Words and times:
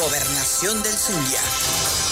Gobernación 0.00 0.82
del 0.82 0.96
Zulia. 0.98 2.09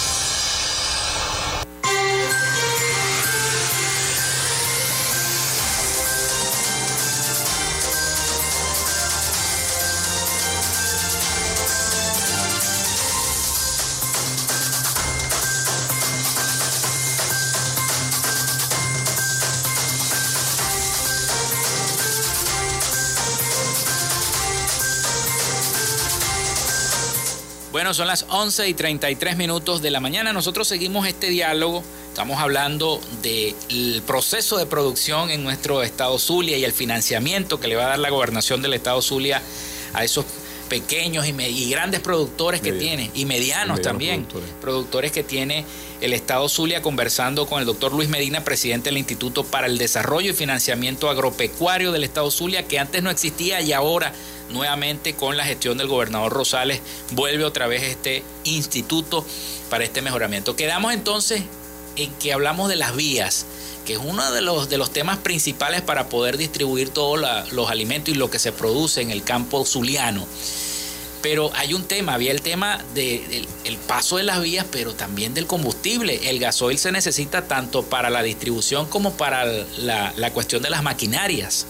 Bueno, 27.79 27.93
son 27.93 28.07
las 28.07 28.25
11 28.27 28.67
y 28.67 28.73
33 28.73 29.37
minutos 29.37 29.81
de 29.81 29.89
la 29.89 30.01
mañana. 30.01 30.33
Nosotros 30.33 30.67
seguimos 30.67 31.07
este 31.07 31.29
diálogo. 31.29 31.81
Estamos 32.09 32.37
hablando 32.37 32.99
del 33.21 34.01
proceso 34.05 34.57
de 34.57 34.65
producción 34.65 35.29
en 35.31 35.45
nuestro 35.45 35.81
estado 35.81 36.19
Zulia 36.19 36.57
y 36.57 36.65
el 36.65 36.73
financiamiento 36.73 37.57
que 37.61 37.69
le 37.69 37.77
va 37.77 37.85
a 37.85 37.89
dar 37.91 37.99
la 37.99 38.09
gobernación 38.09 38.61
del 38.61 38.73
estado 38.73 39.01
Zulia 39.01 39.41
a 39.93 40.03
esos 40.03 40.25
pequeños 40.69 41.25
y, 41.27 41.69
grandes 41.69 41.99
productores 41.99 42.61
que 42.61 42.71
tiene, 42.71 43.11
y 43.13 43.25
medianos, 43.25 43.81
también, 43.81 44.25
productores. 44.25 44.55
productores 44.61 45.11
que 45.11 45.23
tiene 45.23 45.65
el 46.01 46.13
Estado 46.13 46.47
Zulia, 46.47 46.81
conversando 46.81 47.45
con 47.45 47.59
el 47.59 47.65
doctor 47.65 47.91
Luis 47.91 48.07
Medina, 48.07 48.43
presidente 48.43 48.89
del 48.89 48.97
Instituto 48.97 49.43
para 49.43 49.67
el 49.67 49.77
Desarrollo 49.77 50.31
y 50.31 50.33
Financiamiento 50.33 51.09
Agropecuario 51.09 51.91
del 51.91 52.03
Estado 52.03 52.31
Zulia, 52.31 52.67
que 52.67 52.79
antes 52.79 53.03
no 53.03 53.09
existía 53.09 53.59
y 53.61 53.73
ahora 53.73 54.13
nuevamente 54.49 55.13
con 55.13 55.37
la 55.37 55.43
gestión 55.43 55.77
del 55.77 55.87
gobernador 55.87 56.31
Rosales 56.31 56.81
vuelve 57.11 57.43
otra 57.43 57.67
vez 57.67 57.83
este 57.83 58.23
instituto 58.43 59.25
para 59.69 59.83
este 59.83 60.01
mejoramiento. 60.01 60.55
Quedamos 60.55 60.93
entonces 60.93 61.43
en 61.95 62.11
que 62.13 62.33
hablamos 62.33 62.69
de 62.69 62.75
las 62.75 62.95
vías, 62.95 63.45
que 63.89 63.95
es 63.95 64.01
uno 64.03 64.31
de 64.31 64.41
los, 64.41 64.69
de 64.69 64.77
los 64.77 64.93
temas 64.93 65.17
principales 65.17 65.81
para 65.81 66.09
poder 66.09 66.37
distribuir 66.37 66.89
todos 66.89 67.19
los 67.51 67.71
alimentos 67.71 68.13
y 68.13 68.17
lo 68.19 68.29
que 68.29 68.37
se 68.37 68.51
produce 68.51 69.01
en 69.01 69.09
el 69.09 69.23
campo 69.23 69.65
zuliano. 69.65 70.27
Pero 71.23 71.49
hay 71.55 71.73
un 71.73 71.83
tema, 71.85 72.13
había 72.13 72.31
el 72.31 72.43
tema 72.43 72.85
del 72.93 73.47
el 73.63 73.77
paso 73.77 74.17
de 74.17 74.23
las 74.25 74.43
vías, 74.43 74.67
pero 74.71 74.93
también 74.93 75.33
del 75.33 75.47
combustible. 75.47 76.29
El 76.29 76.37
gasoil 76.37 76.77
se 76.77 76.91
necesita 76.91 77.47
tanto 77.47 77.81
para 77.81 78.11
la 78.11 78.21
distribución 78.21 78.85
como 78.85 79.13
para 79.13 79.43
la, 79.79 80.13
la 80.15 80.33
cuestión 80.33 80.61
de 80.61 80.69
las 80.69 80.83
maquinarias. 80.83 81.65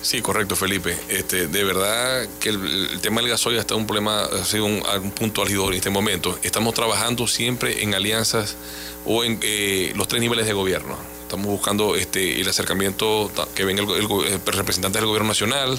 Sí, 0.00 0.22
correcto, 0.22 0.56
Felipe. 0.56 0.96
Este, 1.10 1.46
de 1.46 1.62
verdad 1.62 2.26
que 2.40 2.48
el, 2.48 3.00
tema 3.02 3.20
del 3.20 3.28
gasoil 3.28 3.58
está 3.58 3.74
un 3.74 3.86
problema, 3.86 4.22
ha 4.22 4.46
sido 4.46 4.64
un, 4.64 4.80
punto 5.10 5.42
álgido 5.42 5.68
en 5.68 5.74
este 5.74 5.90
momento. 5.90 6.38
Estamos 6.42 6.72
trabajando 6.72 7.28
siempre 7.28 7.82
en 7.82 7.94
alianzas 7.94 8.56
o 9.04 9.24
en 9.24 9.38
eh, 9.42 9.92
los 9.94 10.08
tres 10.08 10.22
niveles 10.22 10.46
de 10.46 10.54
gobierno. 10.54 11.19
Estamos 11.30 11.46
buscando 11.46 11.94
este, 11.94 12.40
el 12.40 12.48
acercamiento 12.48 13.30
que 13.54 13.64
venga 13.64 13.82
el, 13.82 14.40
representante 14.46 14.98
del 14.98 15.06
gobierno 15.06 15.28
nacional, 15.28 15.78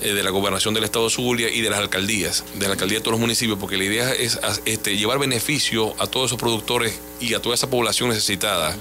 eh, 0.00 0.14
de 0.14 0.22
la 0.22 0.30
gobernación 0.30 0.72
del 0.72 0.84
estado 0.84 1.04
de 1.04 1.10
Zulia 1.10 1.50
y 1.50 1.60
de 1.60 1.68
las 1.68 1.80
alcaldías, 1.80 2.44
de 2.54 2.64
la 2.64 2.72
alcaldía 2.72 2.96
de 2.96 3.02
todos 3.02 3.12
los 3.12 3.20
municipios, 3.20 3.58
porque 3.58 3.76
la 3.76 3.84
idea 3.84 4.14
es 4.14 4.40
este, 4.64 4.96
llevar 4.96 5.18
beneficio 5.18 5.94
a 5.98 6.06
todos 6.06 6.30
esos 6.30 6.38
productores 6.38 6.98
y 7.20 7.34
a 7.34 7.42
toda 7.42 7.56
esa 7.56 7.68
población 7.68 8.08
necesitada 8.08 8.74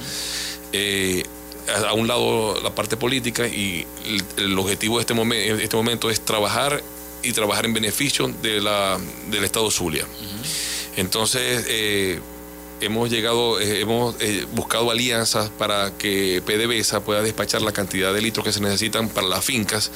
a 1.86 1.94
un 1.94 2.08
lado 2.08 2.62
la 2.62 2.74
parte 2.74 2.96
política 2.96 3.46
y 3.46 3.86
el, 4.38 4.58
objetivo 4.58 4.96
de 4.96 5.02
este, 5.02 5.14
momento, 5.14 5.62
este 5.62 5.76
momento 5.76 6.10
es 6.10 6.22
trabajar 6.24 6.82
y 7.24 7.34
trabajar 7.34 7.66
en 7.66 7.74
beneficio 7.74 8.30
de 8.42 8.62
la, 8.62 8.98
del 9.30 9.44
Estado 9.44 9.70
Zulia. 9.70 10.06
Entonces, 10.96 11.66
eh, 11.68 12.22
hemos 12.82 13.10
llegado, 13.10 13.60
eh, 13.60 13.82
hemos 13.82 14.16
eh, 14.20 14.46
buscado 14.54 14.92
alianzas 14.92 15.50
para 15.50 15.98
que 15.98 16.42
PDVSA 16.46 17.02
pueda 17.04 17.22
despachar 17.22 17.62
la 17.62 17.72
cantidad 17.72 18.14
de 18.14 18.22
litros 18.22 18.46
que 18.46 18.52
se 18.52 18.60
necesitan 18.60 19.10
para 19.10 19.28
las 19.28 19.44
fincas, 19.44 19.92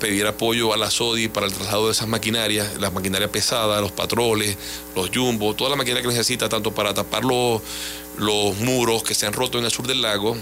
pedir 0.00 0.26
apoyo 0.26 0.72
a 0.72 0.76
la 0.76 0.90
SODI 0.90 1.28
para 1.28 1.46
el 1.46 1.52
traslado 1.52 1.86
de 1.86 1.92
esas 1.92 2.08
maquinarias, 2.08 2.80
las 2.80 2.92
maquinarias 2.92 3.30
pesadas, 3.30 3.80
los 3.80 3.92
patroles, 3.92 4.56
los 4.96 5.10
jumbos, 5.10 5.56
toda 5.56 5.70
la 5.70 5.76
maquinaria 5.76 6.02
que 6.02 6.08
necesita, 6.08 6.48
tanto 6.48 6.72
para 6.72 6.94
tapar 6.94 7.24
los, 7.24 7.60
los 8.16 8.56
muros 8.58 9.02
que 9.02 9.14
se 9.14 9.26
han 9.26 9.32
roto 9.32 9.58
en 9.58 9.64
el 9.64 9.70
sur 9.70 9.86
del 9.86 10.02
lago, 10.02 10.36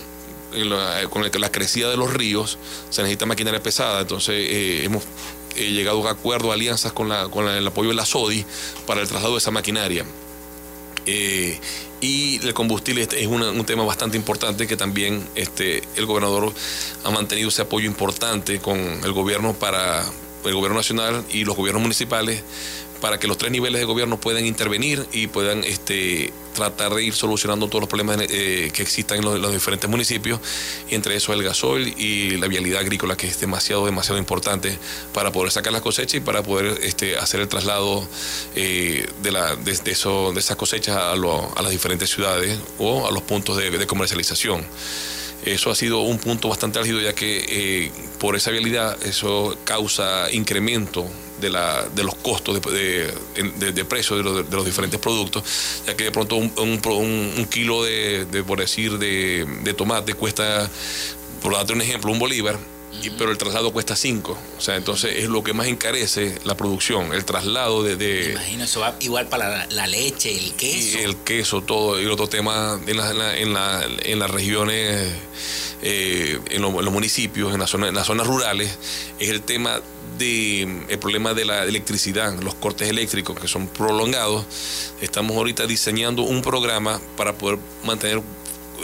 con 1.11 1.41
la 1.41 1.53
crecida 1.53 1.91
de 1.91 1.97
los 1.97 2.13
ríos, 2.13 2.59
se 2.91 3.03
necesita 3.03 3.27
maquinaria 3.27 3.63
pesada, 3.63 4.01
entonces 4.01 4.35
eh, 4.35 4.85
hemos 4.85 5.05
eh, 5.57 5.71
llegado 5.71 6.07
a 6.07 6.13
acuerdos, 6.13 6.53
alianzas 6.53 6.93
con, 6.93 7.09
la, 7.09 7.29
con 7.29 7.49
el 7.49 7.67
apoyo 7.67 7.91
de 7.91 7.95
la 7.95 8.07
SODI 8.07 8.45
para 8.87 9.01
el 9.01 9.09
traslado 9.09 9.35
de 9.35 9.39
esa 9.39 9.51
maquinaria. 9.51 10.05
Eh, 11.07 11.59
y 12.01 12.45
el 12.47 12.53
combustible 12.53 13.09
es 13.11 13.27
un 13.27 13.65
tema 13.65 13.85
bastante 13.85 14.17
importante 14.17 14.67
que 14.67 14.77
también 14.77 15.27
este, 15.35 15.83
el 15.97 16.05
gobernador 16.05 16.53
ha 17.05 17.11
mantenido 17.11 17.49
ese 17.49 17.63
apoyo 17.63 17.87
importante 17.87 18.59
con 18.59 18.79
el 18.79 19.13
gobierno 19.13 19.55
para 19.55 20.05
el 20.45 20.55
gobierno 20.55 20.77
nacional 20.77 21.25
y 21.31 21.45
los 21.45 21.57
gobiernos 21.57 21.83
municipales 21.83 22.43
para 23.01 23.19
que 23.19 23.27
los 23.29 23.39
tres 23.39 23.53
niveles 23.53 23.81
de 23.81 23.85
gobierno 23.85 24.21
puedan 24.21 24.45
intervenir 24.47 25.07
y 25.13 25.27
puedan 25.27 25.65
este, 25.65 26.33
tratar 26.57 26.95
de 26.95 27.05
ir 27.05 27.15
solucionando 27.15 27.69
todos 27.69 27.83
los 27.83 27.89
problemas 27.89 28.19
eh, 28.31 28.71
que 28.73 28.83
existan 28.83 29.19
en 29.19 29.25
los, 29.25 29.53
diferentes 29.53 29.89
municipios, 29.89 30.41
y 30.89 30.95
entre 30.95 31.15
eso 31.17 31.33
el 31.33 31.43
gasoil 31.43 31.95
y 31.99 32.39
la 32.39 32.49
vialidad 32.49 32.81
agrícola, 32.81 33.17
que 33.17 33.29
es 33.29 33.39
demasiado, 33.39 33.85
demasiado 33.85 34.19
importante 34.19 34.79
para 35.13 35.31
poder 35.31 35.53
sacar 35.53 35.73
las 35.73 35.83
cosechas 35.83 36.15
y 36.15 36.21
para 36.21 36.43
poder 36.43 36.79
este, 36.83 37.17
hacer 37.17 37.41
el 37.41 37.49
traslado 37.49 38.09
eh, 38.55 39.07
de, 39.23 39.33
la, 39.33 39.55
de, 39.55 39.73
eso, 39.87 40.33
de 40.33 40.41
esas 40.41 40.57
cosechas 40.57 40.97
a, 40.97 41.13
a, 41.13 41.63
las 41.63 41.71
diferentes 41.71 42.11
ciudades 42.11 42.59
o 42.79 43.07
a 43.07 43.11
los 43.11 43.23
puntos 43.23 43.57
de, 43.59 43.87
comercialización. 43.87 44.65
Eso 45.47 45.71
ha 45.71 45.77
sido 45.77 46.01
un 46.01 46.19
punto 46.19 46.49
bastante 46.49 46.81
álgido 46.81 47.01
ya 47.01 47.15
que 47.15 47.45
eh, 47.49 47.93
por 48.19 48.35
esa 48.35 48.51
vialidad 48.51 49.01
eso 49.05 49.57
causa 49.65 50.31
incremento 50.33 51.07
de, 51.41 51.51
la, 51.51 51.89
de 51.89 52.03
los 52.03 52.17
costos 52.17 52.61
de, 52.63 53.13
de, 53.73 53.85
precio 53.85 54.17
de 54.17 54.23
los, 54.25 54.51
de 54.51 54.57
los, 54.57 54.65
diferentes 54.65 54.99
productos, 54.99 55.45
ya 55.87 55.97
que 55.97 56.05
de 56.05 56.11
pronto 56.11 56.37
un, 56.37 56.53
un, 56.57 57.47
kilo 57.47 57.85
de, 57.85 58.27
por 58.47 58.59
decir, 58.59 58.99
de, 58.99 59.75
tomate 59.77 60.15
cuesta, 60.15 60.69
por 61.43 61.53
darte 61.53 61.75
un 61.75 61.81
ejemplo, 61.81 62.11
un 62.11 62.19
bolívar, 62.19 62.59
pero 63.19 63.31
el 63.31 63.39
traslado 63.39 63.73
cuesta 63.73 63.97
5. 63.97 64.39
O 64.57 64.61
sea, 64.61 64.77
entonces 64.77 65.17
es 65.17 65.29
lo 65.29 65.43
que 65.43 65.53
más 65.53 65.67
encarece 65.67 66.39
la 66.45 66.57
producción, 66.57 67.13
el 67.13 67.25
traslado 67.25 67.83
de... 67.83 68.33
imagino, 68.33 68.65
eso 68.65 68.81
va 68.81 68.97
igual 69.01 69.29
para 69.29 69.67
la, 69.67 69.87
leche, 69.87 70.37
el 70.37 70.53
queso. 70.55 70.99
Y 70.99 71.03
el 71.03 71.17
queso, 71.17 71.63
todo. 71.63 72.01
Y 72.01 72.07
otro 72.07 72.29
tema 72.29 72.81
en, 72.87 72.97
la, 72.97 73.37
en, 73.37 73.53
la, 73.53 73.87
en 74.03 74.19
las 74.19 74.31
regiones, 74.31 75.13
eh, 75.83 76.39
en, 76.51 76.63
los 76.63 76.93
municipios, 76.93 77.55
en, 77.55 77.85
en 77.85 77.95
las 77.95 78.07
zonas 78.07 78.27
rurales, 78.27 78.79
es 79.19 79.29
el 79.29 79.43
tema 79.43 79.81
de 80.19 80.63
el 80.89 80.99
problema 80.99 81.35
de 81.35 81.45
la 81.45 81.65
electricidad, 81.65 82.41
los 82.43 82.55
cortes 82.55 82.89
eléctricos 82.89 83.39
que 83.39 83.49
son 83.49 83.67
prolongados, 83.67 84.45
estamos 85.01 85.37
ahorita 85.37 85.67
diseñando 85.67 86.23
un 86.23 86.43
programa 86.43 87.01
para 87.17 87.35
poder 87.35 87.59
mantener 87.85 88.23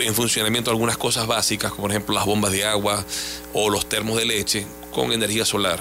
en 0.01 0.15
funcionamiento 0.15 0.71
algunas 0.71 0.97
cosas 0.97 1.27
básicas, 1.27 1.71
como 1.71 1.83
por 1.83 1.91
ejemplo 1.91 2.15
las 2.15 2.27
bombas 2.27 2.53
de 2.53 2.65
agua 2.65 3.05
o 3.53 3.71
los 3.71 3.89
termos 3.89 4.17
de 4.17 4.25
leche 4.25 4.67
con 4.93 5.13
energía 5.13 5.45
solar 5.45 5.81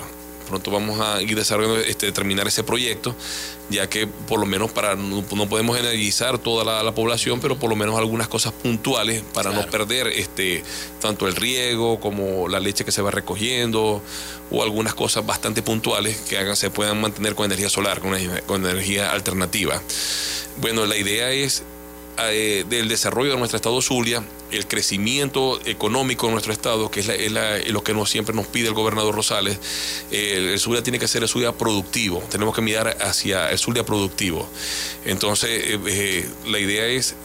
pronto 0.51 0.69
vamos 0.69 0.99
a 0.99 1.21
ir 1.21 1.35
desarrollando, 1.35 1.79
este, 1.79 2.11
terminar 2.11 2.45
ese 2.45 2.63
proyecto, 2.63 3.15
ya 3.69 3.87
que 3.89 4.05
por 4.05 4.37
lo 4.37 4.45
menos 4.45 4.69
para 4.69 4.95
no, 4.95 5.23
podemos 5.23 5.79
energizar 5.79 6.37
toda 6.37 6.83
la, 6.83 6.91
población, 6.91 7.39
pero 7.39 7.57
por 7.57 7.69
lo 7.69 7.77
menos 7.77 7.97
algunas 7.97 8.27
cosas 8.27 8.51
puntuales 8.51 9.23
para 9.33 9.51
no 9.51 9.65
perder 9.67 10.07
este, 10.07 10.61
tanto 10.99 11.25
el 11.25 11.37
riego 11.37 12.01
como 12.01 12.49
la 12.49 12.59
leche 12.59 12.83
que 12.83 12.91
se 12.91 13.01
va 13.01 13.11
recogiendo 13.11 14.01
o 14.51 14.61
algunas 14.61 14.93
cosas 14.93 15.25
bastante 15.25 15.61
puntuales 15.61 16.17
que 16.17 16.37
hagan, 16.37 16.57
se 16.57 16.69
puedan 16.69 16.99
mantener 16.99 17.33
con 17.33 17.45
energía 17.45 17.69
solar, 17.69 18.01
con, 18.01 18.13
con 18.45 18.65
energía 18.65 19.13
alternativa. 19.13 19.81
Bueno, 20.57 20.85
la 20.85 20.97
idea 20.97 21.31
es 21.31 21.63
eh, 22.17 22.65
del 22.69 22.87
desarrollo 22.87 23.31
de 23.31 23.37
nuestro 23.37 23.57
estado 23.57 23.81
Zulia, 23.81 24.23
el 24.51 24.67
crecimiento 24.67 25.59
económico 25.65 26.27
de 26.27 26.33
nuestro 26.33 26.53
estado, 26.53 26.91
que 26.91 26.99
es, 26.99 27.71
lo 27.71 27.83
que 27.83 27.93
nos, 27.93 28.09
siempre 28.09 28.35
nos 28.35 28.47
pide 28.47 28.67
el 28.67 28.73
gobernador 28.73 29.15
Rosales, 29.15 29.57
el, 30.11 30.59
Zulia 30.59 30.83
tiene 30.83 30.99
que 30.99 31.07
ser 31.07 31.23
el 31.23 31.29
Zulia 31.29 31.51
productivo, 31.53 32.21
tenemos 32.29 32.53
que 32.55 32.61
mirar 32.61 32.97
hacia 33.01 33.49
el 33.49 33.57
Zulia 33.57 33.85
productivo. 33.85 34.47
Entonces, 35.05 35.49
eh, 35.49 35.79
eh, 35.87 36.29
la 36.47 36.59
idea 36.59 36.85
es 36.85 37.15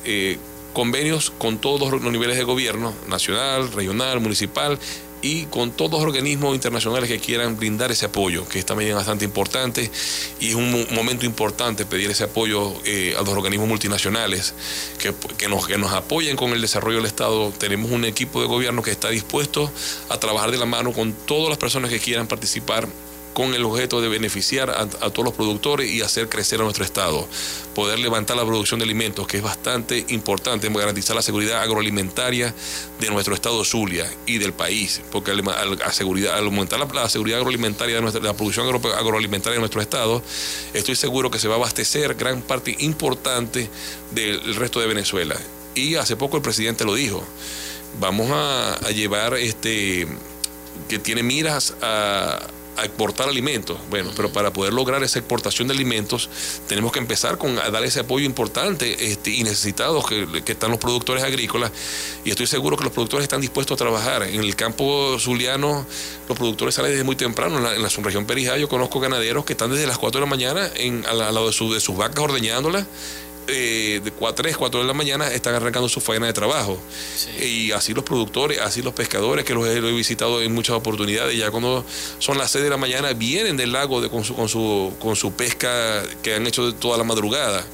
convenios 0.72 1.30
con 1.30 1.58
todos 1.58 1.90
los 1.90 2.12
niveles 2.12 2.36
de 2.36 2.44
gobierno, 2.44 2.92
nacional, 3.08 3.72
regional, 3.72 4.20
municipal, 4.20 4.78
y 5.26 5.46
con 5.46 5.72
todos 5.72 5.92
los 5.92 6.02
organismos 6.02 6.54
internacionales 6.54 7.08
que 7.08 7.18
quieran 7.18 7.56
brindar 7.56 7.90
ese 7.90 8.06
apoyo, 8.06 8.48
que 8.48 8.60
es 8.60 8.66
también 8.66 8.94
bastante 8.94 9.24
importante 9.24 9.90
y 10.38 10.50
es 10.50 10.54
un 10.54 10.86
momento 10.92 11.26
importante 11.26 11.84
pedir 11.84 12.10
ese 12.10 12.24
apoyo 12.24 12.74
eh, 12.84 13.14
a 13.18 13.22
los 13.22 13.30
organismos 13.30 13.66
multinacionales 13.66 14.54
que, 14.98 15.12
que, 15.36 15.48
nos, 15.48 15.66
que 15.66 15.78
nos 15.78 15.92
apoyen 15.92 16.36
con 16.36 16.52
el 16.52 16.60
desarrollo 16.60 16.98
del 16.98 17.06
Estado. 17.06 17.50
Tenemos 17.58 17.90
un 17.90 18.04
equipo 18.04 18.40
de 18.40 18.46
gobierno 18.46 18.82
que 18.82 18.92
está 18.92 19.08
dispuesto 19.08 19.70
a 20.08 20.18
trabajar 20.20 20.52
de 20.52 20.58
la 20.58 20.66
mano 20.66 20.92
con 20.92 21.12
todas 21.12 21.48
las 21.48 21.58
personas 21.58 21.90
que 21.90 21.98
quieran 21.98 22.28
participar 22.28 22.86
con 23.36 23.52
el 23.52 23.66
objeto 23.66 24.00
de 24.00 24.08
beneficiar 24.08 24.70
a, 24.70 24.86
todos 24.86 25.22
los 25.22 25.34
productores 25.34 25.90
y 25.90 26.00
hacer 26.00 26.30
crecer 26.30 26.58
a 26.62 26.64
nuestro 26.64 26.86
Estado. 26.86 27.28
Poder 27.74 27.98
levantar 27.98 28.34
la 28.34 28.46
producción 28.46 28.80
de 28.80 28.84
alimentos, 28.84 29.26
que 29.26 29.36
es 29.36 29.42
bastante 29.42 30.06
importante, 30.08 30.70
garantizar 30.70 31.14
la 31.14 31.20
seguridad 31.20 31.60
agroalimentaria 31.60 32.54
de 32.98 33.10
nuestro 33.10 33.34
Estado 33.34 33.62
Zulia 33.62 34.10
y 34.24 34.38
del 34.38 34.54
país, 34.54 35.02
porque 35.12 35.32
al, 35.32 35.40
aumentar 36.46 36.80
la, 36.94 37.10
seguridad 37.10 37.36
agroalimentaria 37.36 37.96
de, 37.96 38.00
nuestra, 38.00 38.22
la 38.22 38.32
producción 38.32 38.68
agroalimentaria 38.68 39.56
de 39.56 39.60
nuestro 39.60 39.82
Estado, 39.82 40.22
estoy 40.72 40.96
seguro 40.96 41.30
que 41.30 41.38
se 41.38 41.46
va 41.46 41.56
a 41.56 41.58
abastecer 41.58 42.14
gran 42.14 42.40
parte 42.40 42.74
importante 42.78 43.68
del 44.12 44.54
resto 44.54 44.80
de 44.80 44.86
Venezuela. 44.86 45.36
Y 45.74 45.96
hace 45.96 46.16
poco 46.16 46.38
el 46.38 46.42
presidente 46.42 46.86
lo 46.86 46.94
dijo, 46.94 47.22
vamos 48.00 48.30
a, 48.30 48.76
a 48.76 48.90
llevar 48.92 49.34
este 49.34 50.08
que 50.88 50.98
tiene 50.98 51.22
miras 51.22 51.74
a, 51.82 52.38
a 52.76 52.84
exportar 52.84 53.28
alimentos. 53.28 53.78
Bueno, 53.90 54.10
pero 54.16 54.32
para 54.32 54.52
poder 54.52 54.72
lograr 54.72 55.02
esa 55.02 55.18
exportación 55.18 55.68
de 55.68 55.74
alimentos 55.74 56.28
tenemos 56.68 56.92
que 56.92 56.98
empezar 56.98 57.38
con 57.38 57.58
a 57.58 57.70
dar 57.70 57.84
ese 57.84 58.00
apoyo 58.00 58.24
importante 58.24 59.10
este, 59.10 59.30
y 59.30 59.42
necesitados 59.42 60.06
que, 60.06 60.26
están 60.46 60.70
los 60.70 60.78
productores 60.78 61.22
agrícolas 61.22 61.70
y 62.24 62.30
estoy 62.30 62.46
seguro 62.46 62.76
que 62.76 62.84
los 62.84 62.92
productores 62.92 63.24
están 63.24 63.40
dispuestos 63.40 63.76
a 63.76 63.78
trabajar. 63.78 64.22
En 64.22 64.40
el 64.40 64.56
campo 64.56 65.18
zuliano 65.18 65.86
los 66.28 66.36
productores 66.38 66.74
salen 66.74 66.92
desde 66.92 67.04
muy 67.04 67.16
temprano. 67.16 67.58
En 67.72 67.82
la, 67.82 67.90
subregión 67.90 68.26
Perijá 68.26 68.56
yo 68.56 68.68
conozco 68.68 69.00
ganaderos 69.00 69.44
que 69.44 69.52
están 69.52 69.70
desde 69.70 69.86
las 69.86 69.98
4 69.98 70.20
de 70.20 70.26
la 70.26 70.30
mañana 70.30 70.70
en, 70.74 71.04
al, 71.06 71.18
lado 71.18 71.46
de 71.46 71.80
sus 71.80 71.96
vacas 71.96 72.18
ordeñándolas 72.18 72.86
eh, 73.48 74.00
de 74.02 74.10
4, 74.10 74.42
3, 74.42 74.56
4 74.56 74.80
de 74.80 74.86
la 74.86 74.92
mañana 74.92 75.30
están 75.32 75.54
arrancando 75.54 75.88
su 75.88 76.00
faena 76.00 76.26
de 76.26 76.32
trabajo. 76.32 76.78
Y 77.40 77.72
así 77.72 77.94
los 77.94 78.04
productores, 78.04 78.60
así 78.60 78.82
los 78.82 78.94
pescadores, 78.94 79.44
que 79.44 79.54
los 79.54 79.66
he, 79.66 79.80
visitado 79.80 80.42
en 80.42 80.52
muchas 80.52 80.76
oportunidades, 80.76 81.36
ya 81.36 81.50
cuando 81.50 81.84
son 82.18 82.38
las 82.38 82.50
6 82.50 82.64
de 82.64 82.70
la 82.70 82.76
mañana 82.76 83.12
vienen 83.12 83.56
del 83.56 83.72
lago 83.72 84.00
de, 84.00 84.08
con, 84.08 84.24
su, 84.24 84.34
con, 84.34 84.48
su, 84.48 84.94
con 84.98 85.16
su 85.16 85.32
pesca 85.32 86.02
que 86.22 86.34
han 86.34 86.46
hecho 86.46 86.74
toda 86.74 86.98
la 86.98 87.04
madrugada. 87.04 87.64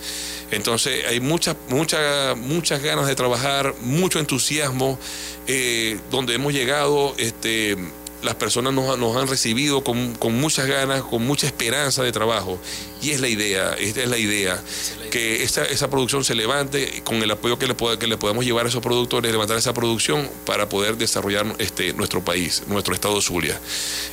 Entonces 0.50 1.06
hay 1.06 1.19
muchas, 1.20 1.56
muchas, 1.70 2.36
muchas 2.36 2.82
ganas 2.82 3.06
de 3.06 3.14
trabajar, 3.14 3.74
mucho 3.80 4.19
entusiasmo, 4.19 4.98
eh, 5.46 5.98
donde 6.10 6.34
hemos 6.34 6.52
llegado, 6.52 7.14
este, 7.16 7.76
las 8.22 8.34
personas 8.36 8.72
nos, 8.72 8.98
nos 8.98 9.16
han 9.16 9.28
recibido 9.28 9.82
con, 9.82 10.14
con, 10.14 10.40
muchas 10.40 10.66
ganas, 10.66 11.02
con 11.02 11.26
mucha 11.26 11.46
esperanza 11.46 12.02
de 12.02 12.12
trabajo. 12.12 12.58
Y 13.02 13.10
es 13.10 13.20
la 13.20 13.28
idea, 13.28 13.74
esta 13.74 14.02
es 14.02 14.08
la 14.08 14.19
idea, 14.19 14.62
que 15.10 15.42
esa, 15.42 15.64
esa 15.64 15.91
producción 15.91 16.24
se 16.24 16.34
levante 16.34 17.02
con 17.05 17.17
el 17.17 17.31
apoyo 17.31 17.58
que 17.58 17.67
le, 17.67 17.76
que 17.98 18.06
le 18.06 18.17
podemos 18.17 18.44
llevar 18.44 18.67
a 18.67 18.69
esos 18.69 18.82
productores, 18.82 19.32
levantar 19.32 19.58
esa 19.58 19.74
producción 19.74 20.31
para 20.46 20.69
poder 20.69 20.96
desarrollar 20.96 21.46
este, 21.58 21.93
nuestro 21.94 22.24
país, 22.24 22.62
nuestro 22.69 22.94
estado 22.94 23.20
Zulia. 23.20 23.58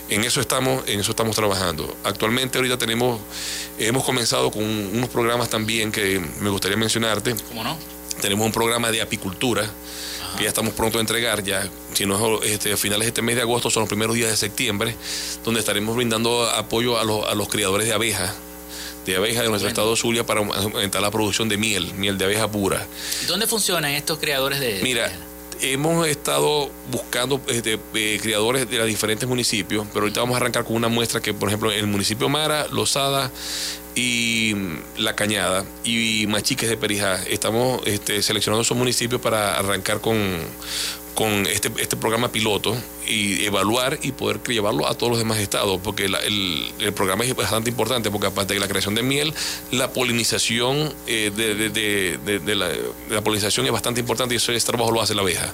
En 0.10 0.24
eso 0.24 0.42
estamos, 0.42 0.88
en 0.88 1.00
eso 1.00 1.12
estamos 1.12 1.36
trabajando. 1.36 1.96
Actualmente 2.04 2.58
ahorita 2.58 2.78
tenemos, 2.78 3.22
hemos 3.78 4.04
comenzado 4.04 4.50
con 4.50 4.63
unos 4.63 5.10
programas 5.10 5.50
también 5.50 5.92
que 5.92 6.20
me 6.39 6.50
gustaría 6.50 6.78
mencionarte. 6.78 7.36
¿Cómo 7.48 7.63
no? 7.63 7.78
Tenemos 8.22 8.46
un 8.46 8.51
programa 8.51 8.92
de 8.92 9.01
apicultura 9.01 9.70
que 10.38 10.44
ya 10.44 10.50
estamos 10.50 10.74
pronto 10.74 10.98
a 10.98 11.02
entregar, 11.02 11.44
ya 11.44 11.70
si 11.94 12.06
no 12.06 12.42
es 12.42 12.52
este, 12.52 12.74
a 12.74 12.78
finales 12.78 13.06
de 13.06 13.10
este 13.10 13.22
mes 13.22 13.36
de 13.36 13.42
agosto, 13.42 13.70
son 13.70 13.82
los 13.82 13.90
primeros 13.90 14.16
días 14.16 14.30
de 14.30 14.38
septiembre, 14.38 14.96
donde 15.44 15.60
estaremos 15.60 15.96
brindando 15.96 16.50
apoyo 16.50 17.00
a 17.00 17.04
los, 17.04 17.28
a 17.28 17.36
los 17.36 17.50
criadores 17.50 17.88
de 17.88 17.94
abejas 17.94 18.34
de 19.06 19.16
abejas 19.16 19.44
de 19.44 19.50
nuestro 19.50 19.70
estado 19.70 19.96
Zulia 19.96 20.26
para 20.26 20.42
aumentar 20.42 21.02
la 21.02 21.10
producción 21.10 21.50
de 21.50 21.58
miel, 21.58 21.94
miel 21.96 22.18
de 22.18 22.26
abeja 22.26 22.52
pura. 22.52 22.86
¿Y 23.24 23.26
dónde 23.26 23.48
funcionan 23.48 23.92
estos 23.92 24.20
criadores 24.20 24.60
de 24.60 24.82
Mira, 24.84 25.12
hemos 25.62 26.08
estado 26.08 26.70
buscando 26.92 27.42
este, 27.48 27.80
eh, 27.94 28.20
criadores 28.22 28.70
de 28.70 28.78
los 28.78 28.88
diferentes 28.88 29.28
municipios, 29.28 29.86
pero 29.94 30.01
ahorita 30.01 30.22
vamos 30.22 30.36
a 30.36 30.38
arrancar 30.38 30.63
con 30.63 30.75
una 30.75 30.88
muestra 30.88 31.22
que, 31.22 31.34
por 31.34 31.50
ejemplo, 31.50 31.72
en 31.72 31.80
el 31.80 31.88
municipio 31.88 32.30
Mara, 32.30 32.68
Lozada, 32.68 33.32
y 33.96 34.56
La 34.98 35.16
Cañada 35.16 35.66
y 35.84 36.25
Machiques 36.28 36.70
de 36.70 36.78
Perijá. 36.78 37.22
Estamos 37.28 37.82
este, 37.86 38.22
seleccionando 38.22 38.62
esos 38.62 38.78
municipios 38.78 39.20
para 39.20 39.58
arrancar 39.58 40.00
con, 40.00 40.18
con 41.16 41.46
este, 41.48 41.72
este 41.80 41.98
programa 41.98 42.32
piloto 42.32 42.78
y 43.10 43.46
evaluar 43.46 44.00
y 44.04 44.12
poder 44.12 44.42
llevarlo 44.44 44.88
a 44.88 44.96
todos 44.96 45.12
los 45.12 45.20
demás 45.20 45.39
estados, 45.39 45.80
porque 45.84 46.06
el, 46.06 46.16
el, 46.80 46.94
programa 46.94 47.25
es 47.25 47.36
bastante 47.36 47.70
importante, 47.70 48.12
porque 48.12 48.28
aparte 48.28 48.54
de 48.54 48.60
la 48.60 48.68
creación 48.68 48.96
de 48.96 49.04
miel, 49.04 49.34
la 49.72 49.92
polinización 49.92 50.94
eh, 51.08 51.32
de, 51.36 51.56
de, 51.70 52.39
de, 52.39 52.56
la, 52.56 52.70
la, 53.10 53.22
polinización 53.22 53.66
es 53.66 53.72
bastante 53.72 54.00
importante 54.00 54.36
y 54.36 54.38
ese 54.38 54.60
trabajo 54.60 54.92
lo 54.92 55.01
hace 55.01 55.16
la 55.16 55.22
abeja. 55.22 55.51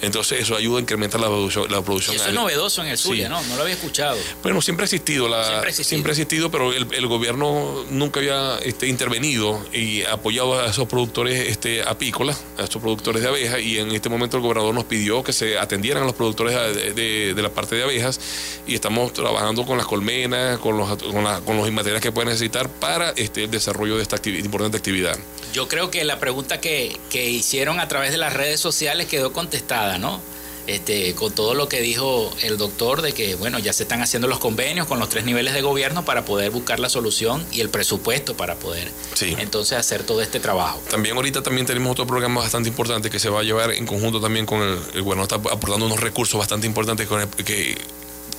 Entonces 0.00 0.40
eso 0.40 0.56
ayuda 0.56 0.78
a 0.78 0.80
incrementar 0.80 1.20
la 1.20 1.28
producción. 1.28 1.70
La 1.70 1.82
producción 1.82 2.16
eso 2.16 2.28
es 2.28 2.34
novedoso 2.34 2.82
en 2.82 2.88
el 2.88 2.98
Zulia, 2.98 3.28
¿no? 3.28 3.42
No 3.42 3.56
lo 3.56 3.62
había 3.62 3.74
escuchado. 3.74 4.18
Bueno, 4.42 4.60
siempre 4.60 4.84
ha 4.84 4.86
existido, 4.86 5.28
la, 5.28 5.44
siempre, 5.72 6.10
ha 6.10 6.14
existido. 6.14 6.50
pero 6.50 6.72
el, 6.72 6.86
el, 6.92 7.06
gobierno 7.06 7.84
nunca 7.90 8.20
había 8.20 8.58
este, 8.58 8.88
intervenido 8.88 9.64
y 9.72 10.02
apoyado 10.02 10.60
a 10.60 10.66
esos 10.66 10.88
productores 10.88 11.48
este, 11.48 11.82
apícolas, 11.82 12.42
a 12.58 12.64
esos 12.64 12.80
productores 12.82 13.22
de 13.22 13.28
abeja, 13.28 13.60
y 13.60 13.78
en 13.78 13.92
este 13.92 14.08
momento 14.08 14.36
el 14.36 14.42
gobernador 14.42 14.74
nos 14.74 14.84
pidió 14.84 15.22
que 15.22 15.32
se 15.32 15.58
atendieran 15.58 16.02
a 16.02 16.06
los 16.06 16.14
productores 16.14 16.54
de, 16.74 16.87
la 16.90 17.48
parte 17.50 17.76
de 17.76 17.82
abejas 17.84 18.20
y 18.66 18.74
estamos 18.74 19.12
trabajando 19.12 19.64
con 19.64 19.78
las 19.78 19.86
colmenas, 19.86 20.58
con 20.58 20.76
los, 20.76 21.02
con, 21.02 21.56
los 21.56 21.72
materiales 21.72 22.02
que 22.02 22.12
pueden 22.12 22.28
necesitar 22.28 22.68
para 22.68 23.10
este, 23.10 23.44
el 23.44 23.50
desarrollo 23.50 23.96
de 23.96 24.02
esta 24.02 24.16
importante 24.28 24.76
actividad. 24.76 25.18
Yo 25.52 25.68
creo 25.68 25.90
que 25.90 26.04
la 26.04 26.18
pregunta 26.18 26.60
que, 26.60 26.98
que 27.10 27.28
hicieron 27.30 27.80
a 27.80 27.88
través 27.88 28.10
de 28.10 28.18
las 28.18 28.32
redes 28.32 28.60
sociales 28.60 29.06
quedó 29.06 29.32
contestada, 29.32 29.98
¿no? 29.98 30.20
Este, 30.68 31.14
con 31.14 31.32
todo 31.32 31.54
lo 31.54 31.66
que 31.66 31.80
dijo 31.80 32.30
el 32.42 32.58
doctor 32.58 33.00
de 33.00 33.14
que, 33.14 33.36
bueno, 33.36 33.58
ya 33.58 33.72
se 33.72 33.84
están 33.84 34.02
haciendo 34.02 34.28
los 34.28 34.38
convenios 34.38 34.86
con 34.86 34.98
los 34.98 35.08
tres 35.08 35.24
niveles 35.24 35.54
de 35.54 35.62
gobierno 35.62 36.04
para 36.04 36.26
poder 36.26 36.50
buscar 36.50 36.78
la 36.78 36.90
solución 36.90 37.42
y 37.50 37.62
el 37.62 37.70
presupuesto 37.70 38.36
para 38.36 38.56
poder 38.56 38.92
entonces 39.38 39.78
hacer 39.78 40.02
todo 40.02 40.20
este 40.20 40.40
trabajo. 40.40 40.82
También 40.90 41.16
ahorita 41.16 41.42
también 41.42 41.66
tenemos 41.66 41.90
otro 41.92 42.06
programa 42.06 42.42
bastante 42.42 42.68
importante 42.68 43.08
que 43.08 43.18
se 43.18 43.30
va 43.30 43.40
a 43.40 43.44
llevar 43.44 43.72
en 43.72 43.86
conjunto 43.86 44.20
también 44.20 44.44
con 44.44 44.60
el, 44.60 45.00
bueno, 45.00 45.22
está 45.22 45.36
aportando 45.36 45.86
unos 45.86 46.00
recursos 46.00 46.38
bastante 46.38 46.66
importantes 46.66 47.08
con 47.08 47.26
que 47.30 47.78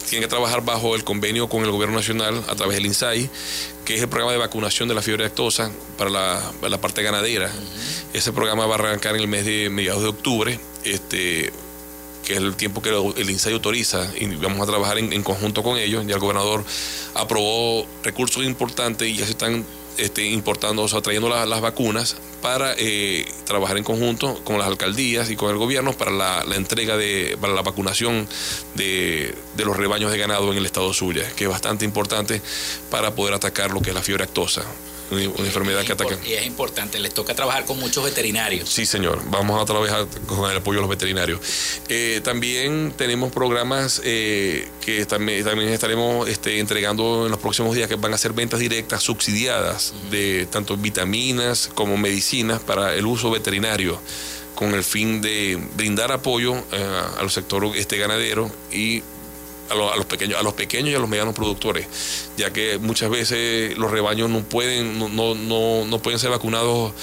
tiene 0.08 0.26
que 0.26 0.30
trabajar 0.30 0.64
bajo 0.64 0.94
el 0.94 1.04
convenio 1.04 1.50
con 1.50 1.64
el 1.64 1.72
gobierno 1.72 1.96
nacional 1.96 2.44
a 2.48 2.56
través 2.56 2.78
del 2.78 2.86
INSAI, 2.86 3.28
que 3.86 3.96
es 3.96 4.02
el 4.04 4.08
programa 4.08 4.34
de 4.34 4.38
vacunación 4.38 4.88
de 4.88 4.94
la 4.94 5.02
fiebre 5.02 5.26
actosa 5.26 5.72
para 5.98 6.12
la, 6.12 6.78
parte 6.80 7.02
ganadera. 7.02 7.50
Ese 8.14 8.32
programa 8.34 8.68
va 8.68 8.76
a 8.76 8.78
arrancar 8.78 9.16
en 9.16 9.22
el 9.22 9.28
mes 9.28 9.46
de 9.46 9.72
mediados 9.72 10.04
de 10.04 10.10
octubre. 10.10 10.60
Este, 10.84 11.52
que 12.30 12.36
es 12.36 12.40
el 12.42 12.56
tiempo 12.56 12.80
que 12.80 12.90
el 12.90 13.28
INSAI 13.28 13.54
autoriza, 13.54 14.08
y 14.16 14.28
vamos 14.36 14.62
a 14.62 14.68
trabajar 14.68 15.00
en, 15.00 15.24
conjunto 15.24 15.64
con 15.64 15.80
ellos. 15.80 16.06
Ya 16.06 16.14
el 16.14 16.20
gobernador 16.20 16.64
aprobó 17.16 17.88
recursos 18.04 18.46
importantes 18.46 19.08
y 19.08 19.16
ya 19.16 19.26
se 19.26 19.32
están 19.32 19.66
este, 19.98 20.28
importando, 20.28 20.84
o 20.84 20.88
sea, 20.88 21.02
trayendo 21.02 21.28
las 21.28 21.60
vacunas 21.60 22.18
para 22.44 22.76
eh, 22.78 23.26
trabajar 23.46 23.80
en 23.80 23.84
conjunto 23.84 24.40
con 24.44 24.60
las 24.60 24.68
alcaldías 24.68 25.32
y 25.32 25.36
con 25.36 25.50
el 25.50 25.58
gobierno 25.58 25.94
para 25.94 26.12
la, 26.12 26.56
entrega 26.56 26.98
de, 26.98 27.36
para 27.42 27.54
la 27.54 27.64
vacunación 27.64 28.28
de, 28.76 29.34
los 29.58 29.76
rebaños 29.76 30.12
de 30.12 30.20
ganado 30.20 30.52
en 30.52 30.60
el 30.60 30.68
estado 30.68 30.94
Zulia, 30.94 31.28
que 31.36 31.46
es 31.46 31.50
bastante 31.50 31.84
importante 31.84 32.44
para 32.92 33.16
poder 33.16 33.34
atacar 33.34 33.72
lo 33.72 33.82
que 33.82 33.90
es 33.90 33.96
la 33.96 34.04
fiebre 34.04 34.26
actosa 34.26 34.64
una, 35.12 35.24
enfermedad 35.24 35.84
que 35.84 35.94
ataca. 35.94 36.18
Y 36.26 36.34
es 36.34 36.46
importante, 36.46 37.00
les 37.00 37.14
toca 37.14 37.34
trabajar 37.34 37.66
con 37.66 37.80
muchos 37.80 38.04
veterinarios. 38.04 38.70
Sí, 38.70 38.86
señor, 38.86 39.22
vamos 39.30 39.62
a 39.62 39.66
trabajar 39.66 40.08
con 40.26 40.50
el 40.50 40.58
apoyo 40.58 40.78
de 40.78 40.82
los 40.82 40.90
veterinarios. 40.90 41.40
Eh, 41.88 42.22
también 42.24 42.94
tenemos 42.96 43.32
programas 43.32 44.02
eh, 44.04 44.68
que 44.82 45.06
también, 45.06 45.44
también 45.44 45.70
estaremos 45.70 46.28
este, 46.28 46.60
entregando 46.60 47.26
en 47.26 47.32
los 47.32 47.40
próximos 47.40 47.76
días 47.76 47.88
que 47.88 47.96
van 47.96 48.14
a 48.14 48.18
ser 48.18 48.34
ventas 48.34 48.60
directas 48.60 49.04
subsidiadas 49.04 49.94
de 50.12 50.48
tanto 50.52 50.78
vitaminas 50.78 51.70
como 51.74 51.98
medicinas 51.98 52.60
para 52.60 52.96
el 52.96 53.06
uso 53.06 53.32
veterinario 53.32 54.00
con 54.56 54.74
el 54.74 54.84
fin 54.84 55.22
de 55.22 55.58
brindar 55.76 56.12
apoyo 56.12 56.58
eh, 56.74 57.02
al 57.18 57.30
sector 57.32 57.66
este 57.76 57.98
ganadero 57.98 58.52
y 58.72 59.04
a, 59.70 59.76
los 59.76 60.06
pequeños, 60.06 60.40
a 60.40 60.44
los 60.44 60.54
pequeños 60.54 60.92
y 60.92 60.96
a 60.96 61.00
los 61.00 61.10
medianos 61.10 61.36
productores, 61.36 61.88
ya 62.38 62.52
que 62.52 62.78
muchas 62.78 63.10
veces 63.10 63.78
los 63.78 63.92
rebaños 63.92 64.30
no 64.30 64.42
pueden, 64.42 65.00
no, 65.00 65.36
no, 65.36 65.86
no 65.86 66.00
pueden 66.00 66.20
ser 66.20 66.30
vacunados 66.30 66.94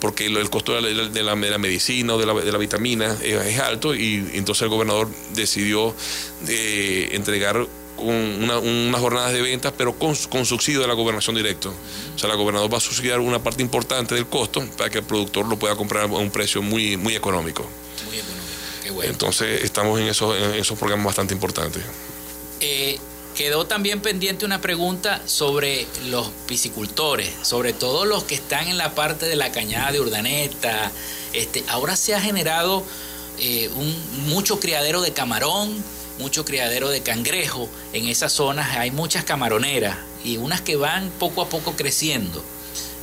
porque 0.00 0.26
el 0.26 0.50
costo 0.50 0.74
de 0.74 1.22
la, 1.22 1.36
medicina 1.36 2.14
o 2.14 2.18
de 2.18 2.26
la, 2.26 2.34
de 2.34 2.50
la 2.50 2.58
vitamina 2.58 3.16
es, 3.22 3.60
alto 3.60 3.94
y 3.94 4.30
entonces 4.34 4.62
el 4.62 4.68
gobernador 4.68 5.08
decidió 5.32 5.94
de 6.44 7.04
eh, 7.04 7.08
entregar 7.12 7.68
una, 7.98 8.58
unas 8.58 9.00
jornadas 9.00 9.32
de 9.32 9.42
ventas, 9.42 9.72
pero 9.78 9.96
con, 9.96 10.16
con, 10.28 10.44
subsidio 10.44 10.80
de 10.80 10.88
la 10.88 10.94
gobernación 10.94 11.36
directo. 11.36 11.72
O 12.16 12.18
sea, 12.18 12.28
la 12.28 12.34
gobernador 12.34 12.72
va 12.72 12.78
a 12.78 12.80
subsidiar 12.80 13.20
una 13.20 13.40
parte 13.40 13.62
importante 13.62 14.16
del 14.16 14.26
costo 14.26 14.66
para 14.76 14.90
que 14.90 14.98
el 14.98 15.04
productor 15.04 15.46
lo 15.46 15.56
pueda 15.56 15.76
comprar 15.76 16.04
a 16.04 16.06
un 16.06 16.30
precio 16.32 16.62
muy, 16.62 16.96
muy 16.96 17.14
económico. 17.14 17.64
Muy 18.06 18.18
económico. 18.18 18.42
Entonces 19.02 19.62
estamos 19.64 20.00
en 20.00 20.08
esos, 20.08 20.36
en 20.36 20.54
esos 20.54 20.78
programas 20.78 21.06
bastante 21.06 21.34
importantes. 21.34 21.82
Eh, 22.60 22.98
quedó 23.36 23.66
también 23.66 24.00
pendiente 24.00 24.44
una 24.44 24.60
pregunta 24.60 25.22
sobre 25.26 25.86
los 26.06 26.30
piscicultores, 26.46 27.30
sobre 27.42 27.72
todo 27.72 28.04
los 28.04 28.24
que 28.24 28.34
están 28.34 28.68
en 28.68 28.78
la 28.78 28.94
parte 28.94 29.26
de 29.26 29.36
la 29.36 29.52
cañada 29.52 29.92
de 29.92 30.00
Urdaneta. 30.00 30.92
Este, 31.32 31.64
ahora 31.68 31.96
se 31.96 32.14
ha 32.14 32.20
generado 32.20 32.84
eh, 33.38 33.70
un, 33.74 34.28
mucho 34.28 34.60
criadero 34.60 35.00
de 35.00 35.12
camarón, 35.12 35.82
mucho 36.18 36.44
criadero 36.44 36.90
de 36.90 37.02
cangrejo. 37.02 37.68
En 37.92 38.08
esas 38.08 38.32
zonas 38.32 38.76
hay 38.76 38.90
muchas 38.90 39.24
camaroneras 39.24 39.96
y 40.24 40.36
unas 40.36 40.60
que 40.60 40.76
van 40.76 41.10
poco 41.18 41.42
a 41.42 41.48
poco 41.48 41.74
creciendo. 41.74 42.44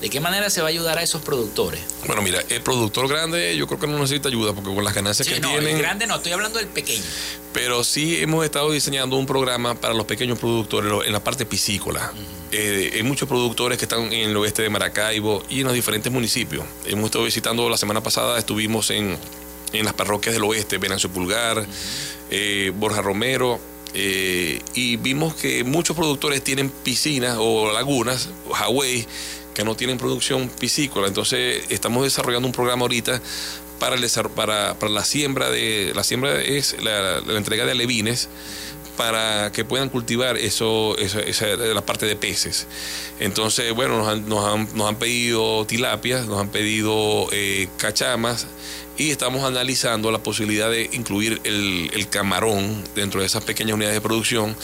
¿De 0.02 0.10
qué 0.10 0.22
manera 0.22 0.50
se 0.50 0.62
va 0.62 0.68
a 0.68 0.70
ayudar 0.70 0.98
a 0.98 1.04
esos 1.04 1.22
productores? 1.22 1.82
Bueno, 2.08 2.22
mira, 2.22 2.42
el 2.48 2.62
productor 2.62 3.10
grande 3.10 3.56
yo 3.58 3.68
creo 3.68 3.80
que 3.80 3.88
no 3.88 4.00
necesita 4.00 4.30
ayuda 4.30 4.54
porque 4.54 4.74
con 4.74 4.84
las 4.84 4.94
ganancias 4.94 5.28
que 5.28 5.40
no, 5.42 5.50
tienen... 5.50 5.76
El 5.76 5.82
grande 5.82 6.08
no, 6.08 6.16
estoy 6.16 6.32
hablando 6.32 6.58
del 6.58 6.70
pequeño. 6.70 7.04
Pero 7.52 7.84
sí 7.84 8.18
hemos 8.22 8.46
estado 8.46 8.72
diseñando 8.72 9.18
un 9.18 9.26
programa 9.26 9.76
para 9.76 9.94
los 9.94 10.06
pequeños 10.06 10.40
productores 10.40 10.94
en 11.06 11.12
la 11.12 11.22
parte 11.22 11.46
piscícola. 11.46 12.14
Eh, 12.52 12.92
hay 12.96 13.04
muchos 13.04 13.28
productores 13.28 13.78
que 13.78 13.86
están 13.86 14.14
en 14.14 14.30
el 14.30 14.38
oeste 14.38 14.62
de 14.62 14.70
Maracaibo 14.70 15.44
y 15.50 15.60
en 15.60 15.66
los 15.66 15.74
diferentes 15.74 16.12
municipios. 16.12 16.64
Hemos 16.86 17.06
estado 17.06 17.26
visitando 17.26 17.70
la 17.70 17.78
semana 17.78 18.02
pasada, 18.02 18.40
estuvimos 18.40 18.92
en, 18.92 19.18
las 19.74 19.94
parroquias 19.94 20.34
del 20.34 20.46
oeste, 20.46 20.78
Venancio 20.78 21.10
Pulgar, 21.10 21.66
eh, 22.32 22.72
Borja 22.74 23.02
Romero, 23.02 23.60
eh, 23.94 24.62
y 24.76 24.98
vimos 24.98 25.34
que 25.34 25.64
muchos 25.64 25.96
productores 25.96 26.44
tienen 26.44 26.70
piscinas 26.70 27.38
o 27.40 27.72
lagunas, 27.72 28.30
Hawaii, 28.54 29.08
que 29.60 29.66
no 29.66 29.76
tienen 29.76 29.98
producción 29.98 30.48
piscícola. 30.48 31.08
Entonces 31.08 31.66
estamos 31.68 32.06
desarrollando 32.06 32.48
un 32.48 32.54
programa 32.54 32.84
ahorita 32.84 33.22
para, 33.78 33.98
el, 33.98 34.10
para, 34.34 34.80
para 34.80 34.90
la 34.90 35.04
siembra 35.04 35.50
de 35.50 35.92
la 35.94 36.06
siembra 36.06 36.42
es 36.42 36.82
la, 36.82 37.18
entrega 37.36 37.66
de 37.66 37.72
alevines 37.74 38.30
para 38.96 39.52
que 39.52 39.66
puedan 39.66 39.90
cultivar 39.90 40.38
eso, 40.38 40.98
esa, 40.98 41.46
la 41.58 41.86
parte 41.86 42.06
de 42.06 42.16
peces. 42.16 42.68
Entonces, 43.20 43.74
bueno, 43.76 43.98
nos 43.98 44.08
han, 44.08 44.30
nos 44.30 44.46
han, 44.46 44.78
nos 44.78 44.88
han 44.88 44.96
pedido 44.96 45.66
tilapias, 45.66 46.26
nos 46.26 46.40
han 46.40 46.48
pedido 46.48 47.28
eh, 47.34 47.68
cachamas, 47.76 48.48
y 49.00 49.12
estamos 49.12 49.46
analizando 49.46 50.12
la 50.12 50.22
posibilidad 50.22 50.70
de 50.70 50.90
incluir 50.92 51.40
el, 51.46 52.10
camarón 52.10 52.84
dentro 52.96 53.22
de 53.22 53.28
esas 53.28 53.44
pequeñas 53.44 53.76
unidades 53.76 53.96
de 53.96 54.02
producción, 54.02 54.56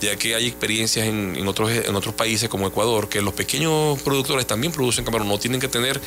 ya 0.00 0.16
que 0.16 0.34
hay 0.34 0.46
experiencias 0.46 1.06
en, 1.06 1.46
otros, 1.46 1.70
en 1.70 1.94
otros 1.94 2.14
países 2.14 2.48
como 2.48 2.66
Ecuador, 2.66 3.10
que 3.10 3.20
los 3.20 3.34
pequeños 3.34 4.00
productores 4.00 4.46
también 4.46 4.72
producen 4.72 5.04
camarón, 5.04 5.28
no 5.28 5.38
tienen 5.38 5.60
que 5.60 5.68
tener 5.68 6.00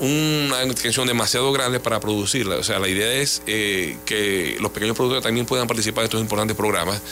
una 0.00 0.62
extensión 0.62 1.06
demasiado 1.06 1.52
grande 1.52 1.80
para 1.80 2.00
producirla. 2.00 2.56
O 2.56 2.62
sea, 2.62 2.78
la 2.78 2.88
idea 2.88 3.12
es 3.12 3.42
eh, 3.46 3.98
que 4.06 4.56
los 4.60 4.70
pequeños 4.70 4.96
productores 4.96 5.22
también 5.22 5.44
puedan 5.44 5.66
participar 5.66 6.04
en 6.04 6.06
estos 6.06 6.20
importantes 6.22 6.56
programas 6.56 7.02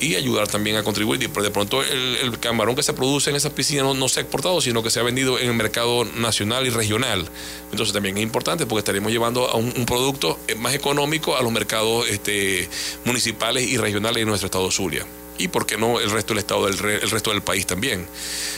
y 0.00 0.14
ayudar 0.14 0.48
también 0.48 0.76
a 0.76 0.82
contribuir. 0.82 1.18
De 1.18 1.50
pronto 1.50 1.82
el, 1.82 2.38
camarón 2.38 2.74
que 2.76 2.82
se 2.82 2.94
produce 2.94 3.30
en 3.30 3.36
esas 3.36 3.52
piscinas 3.52 3.84
no, 3.84 3.94
no 3.94 4.08
se 4.08 4.20
ha 4.20 4.22
exportado, 4.22 4.60
sino 4.60 4.82
que 4.82 4.90
se 4.90 5.00
ha 5.00 5.02
vendido 5.02 5.38
en 5.38 5.48
el 5.48 5.54
mercado 5.54 6.04
nacional 6.04 6.66
y 6.66 6.70
regional. 6.70 7.28
Entonces 7.70 7.92
también 7.92 8.16
es 8.16 8.22
importante 8.22 8.64
porque 8.64 8.78
estaremos 8.78 9.10
llevando 9.12 9.48
a 9.48 9.57
un, 9.58 9.86
producto 9.86 10.38
más 10.58 10.74
económico 10.74 11.36
a 11.36 11.42
los 11.42 11.52
mercados 11.52 12.08
este, 12.08 12.68
municipales 13.04 13.66
y 13.66 13.76
regionales 13.76 14.20
de 14.22 14.24
nuestro 14.26 14.46
estado 14.46 14.70
Zulia 14.70 15.06
y 15.38 15.48
por 15.48 15.66
qué 15.66 15.76
no 15.76 16.00
el 16.00 16.10
resto 16.10 16.34
del 16.34 16.40
estado 16.40 16.66
del 16.66 16.78
el 16.84 17.10
resto 17.10 17.30
del 17.30 17.42
país 17.42 17.66
también. 17.66 18.06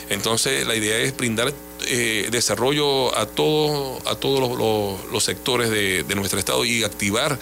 Entonces 0.08 0.66
la 0.66 0.74
idea 0.74 0.98
es 0.98 1.16
brindar 1.16 1.52
eh, 1.86 2.28
desarrollo 2.30 3.16
a 3.16 3.26
todos 3.26 4.04
a 4.06 4.16
todos 4.16 4.58
los, 5.10 5.24
sectores 5.24 5.70
de, 5.70 6.04
nuestro 6.14 6.38
estado 6.38 6.64
y 6.64 6.82
activar 6.82 7.38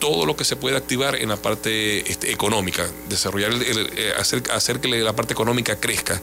todo 0.00 0.24
lo 0.24 0.34
que 0.34 0.44
se 0.44 0.56
puede 0.56 0.76
activar 0.78 1.14
en 1.14 1.28
la 1.28 1.36
parte 1.36 2.10
este, 2.10 2.32
económica, 2.32 2.90
desarrollar, 3.10 3.52
eh, 3.52 4.14
hacer, 4.18 4.42
hacer 4.50 4.80
que 4.80 4.88
la 4.88 5.12
parte 5.12 5.34
económica 5.34 5.76
crezca. 5.78 6.20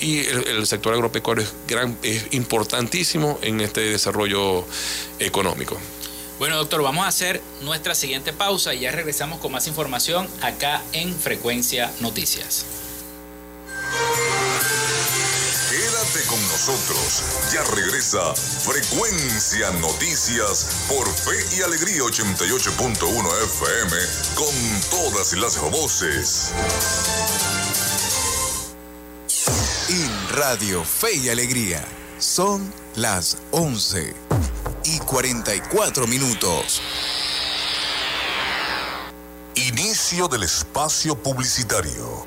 Y 0.00 0.20
el, 0.20 0.66
sector 0.66 0.94
agropecuario 0.94 1.44
es, 1.44 1.52
gran, 1.68 1.98
es 2.02 2.24
importantísimo 2.30 3.38
en 3.42 3.60
este 3.60 3.82
desarrollo 3.82 4.64
económico. 5.18 5.78
Bueno, 6.38 6.56
doctor, 6.56 6.82
vamos 6.82 7.04
a 7.04 7.08
hacer 7.08 7.42
nuestra 7.62 7.96
siguiente 7.96 8.32
pausa 8.32 8.72
y 8.72 8.80
ya 8.80 8.92
regresamos 8.92 9.40
con 9.40 9.50
más 9.50 9.66
información 9.66 10.28
acá 10.40 10.82
en 10.92 11.12
Frecuencia 11.12 11.92
Noticias. 12.00 12.64
Quédate 15.68 16.26
con 16.28 16.40
nosotros. 16.42 17.22
Ya 17.52 17.64
regresa 17.74 18.34
Frecuencia 18.36 19.70
Noticias 19.80 20.86
por 20.88 21.12
Fe 21.12 21.56
y 21.56 21.62
Alegría 21.62 22.02
88.1 22.02 23.42
FM 23.44 23.96
con 24.36 24.54
todas 24.90 25.32
las 25.32 25.60
voces. 25.72 26.52
En 29.88 30.36
Radio 30.36 30.84
Fe 30.84 31.16
y 31.16 31.30
Alegría 31.30 31.84
son 32.20 32.72
las 32.94 33.38
11 33.50 34.14
y 34.30 34.57
44 35.08 36.06
minutos. 36.06 36.82
Inicio 39.54 40.28
del 40.28 40.42
espacio 40.42 41.16
publicitario. 41.16 42.26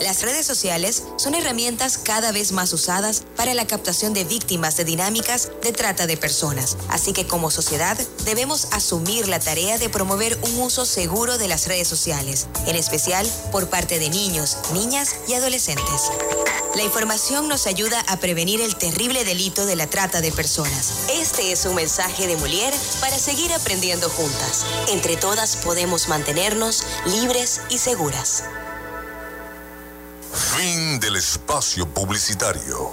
Las 0.00 0.22
redes 0.22 0.44
sociales 0.46 1.04
son 1.16 1.36
herramientas 1.36 1.96
cada 1.96 2.32
vez 2.32 2.50
más 2.50 2.72
usadas 2.72 3.22
para 3.36 3.54
la 3.54 3.68
captación 3.68 4.14
de 4.14 4.24
víctimas 4.24 4.76
de 4.76 4.84
dinámicas 4.84 5.52
de 5.62 5.72
trata 5.72 6.08
de 6.08 6.16
personas. 6.16 6.76
Así 6.88 7.12
que 7.12 7.28
como 7.28 7.52
sociedad 7.52 7.96
debemos 8.24 8.72
asumir 8.72 9.28
la 9.28 9.38
tarea 9.38 9.78
de 9.78 9.88
promover 9.88 10.36
un 10.42 10.60
uso 10.60 10.84
seguro 10.84 11.38
de 11.38 11.46
las 11.46 11.68
redes 11.68 11.86
sociales, 11.86 12.48
en 12.66 12.74
especial 12.74 13.30
por 13.52 13.70
parte 13.70 14.00
de 14.00 14.10
niños, 14.10 14.56
niñas 14.72 15.14
y 15.28 15.34
adolescentes. 15.34 16.10
La 16.78 16.84
información 16.84 17.48
nos 17.48 17.66
ayuda 17.66 18.04
a 18.06 18.18
prevenir 18.18 18.60
el 18.60 18.76
terrible 18.76 19.24
delito 19.24 19.66
de 19.66 19.74
la 19.74 19.88
trata 19.88 20.20
de 20.20 20.30
personas. 20.30 21.08
Este 21.10 21.50
es 21.50 21.64
un 21.64 21.74
mensaje 21.74 22.28
de 22.28 22.36
Mulier 22.36 22.72
para 23.00 23.18
seguir 23.18 23.52
aprendiendo 23.52 24.08
juntas. 24.08 24.64
Entre 24.86 25.16
todas 25.16 25.56
podemos 25.56 26.06
mantenernos 26.06 26.84
libres 27.06 27.62
y 27.68 27.78
seguras. 27.78 28.44
Fin 30.56 31.00
del 31.00 31.16
espacio 31.16 31.84
publicitario. 31.92 32.92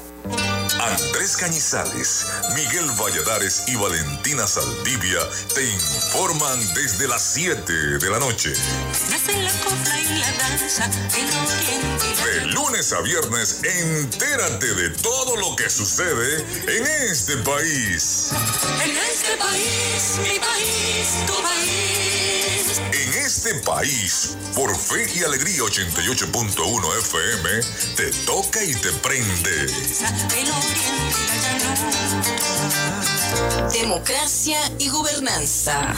Andrés 0.80 1.38
Cañizales, 1.38 2.25
Miguel 2.56 2.89
Valladares 3.00 3.65
y 3.68 3.75
Valentina 3.75 4.48
Saldivia 4.48 5.20
te 5.54 5.63
informan 5.63 6.60
desde 6.74 7.08
las 7.08 7.22
7 7.22 7.72
de 8.00 8.10
la 8.10 8.18
noche. 8.18 8.51
De 12.25 12.46
lunes 12.48 12.91
a 12.94 13.01
viernes, 13.01 13.60
entérate 13.63 14.74
de 14.74 14.89
todo 14.89 15.36
lo 15.38 15.55
que 15.55 15.70
sucede 15.70 16.44
en 16.67 16.88
este 17.10 17.38
país. 17.38 18.32
En 18.84 18.98
este 18.98 19.38
país, 19.38 20.17
mi 20.24 20.39
país, 20.39 21.25
tu 21.27 21.34
país. 21.44 22.82
En 22.91 23.13
este 23.24 23.53
país, 23.63 24.36
por 24.55 24.75
Fe 24.75 25.08
y 25.15 25.24
Alegría 25.24 25.62
88.1 25.62 26.98
FM, 27.00 27.50
te 27.96 28.12
toca 28.25 28.63
y 28.63 28.74
te 28.74 28.91
prende. 28.94 29.67
Democracia 33.72 34.60
y 34.79 34.89
gobernanza. 34.89 35.96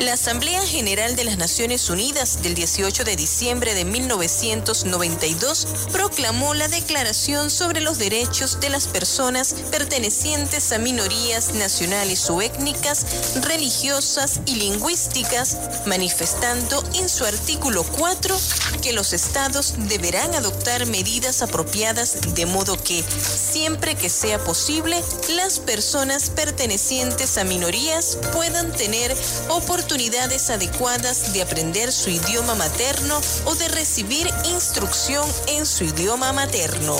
La 0.00 0.12
Asamblea 0.12 0.60
General 0.60 1.16
de 1.16 1.24
las 1.24 1.38
Naciones 1.38 1.88
Unidas 1.88 2.42
del 2.42 2.54
18 2.54 3.02
de 3.04 3.16
diciembre 3.16 3.72
de 3.74 3.86
1992 3.86 5.66
proclamó 5.90 6.52
la 6.52 6.68
Declaración 6.68 7.50
sobre 7.50 7.80
los 7.80 7.96
Derechos 7.96 8.60
de 8.60 8.68
las 8.68 8.88
Personas 8.88 9.54
pertenecientes 9.70 10.70
a 10.72 10.78
minorías 10.78 11.54
nacionales 11.54 12.28
o 12.28 12.42
étnicas, 12.42 13.06
religiosas 13.46 14.40
y 14.44 14.56
lingüísticas, 14.56 15.56
manifestando 15.86 16.84
en 16.96 17.08
su 17.08 17.24
artículo 17.24 17.82
4 17.82 18.36
que 18.82 18.92
los 18.92 19.14
estados 19.14 19.74
deberán 19.88 20.34
adoptar 20.34 20.84
medidas 20.84 21.40
apropiadas 21.40 22.34
de 22.34 22.44
modo 22.44 22.76
que, 22.82 23.02
siempre 23.02 23.94
que 23.94 24.10
sea 24.10 24.38
posible, 24.44 25.02
las 25.30 25.58
personas 25.58 26.28
pertenecientes 26.28 27.38
a 27.38 27.44
minorías 27.44 28.18
puedan 28.34 28.70
tener 28.72 29.16
oportunidades 29.48 29.85
oportunidades 29.86 30.50
adecuadas 30.50 31.32
de 31.32 31.42
aprender 31.42 31.92
su 31.92 32.10
idioma 32.10 32.56
materno 32.56 33.20
o 33.44 33.54
de 33.54 33.68
recibir 33.68 34.28
instrucción 34.46 35.24
en 35.46 35.64
su 35.64 35.84
idioma 35.84 36.32
materno. 36.32 36.96